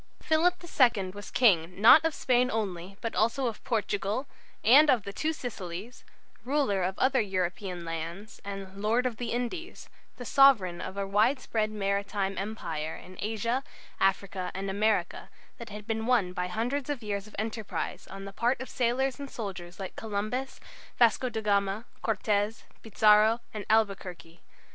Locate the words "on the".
18.07-18.33